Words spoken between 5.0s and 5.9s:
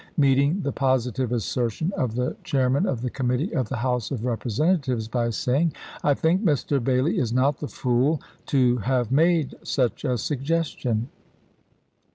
by saying,"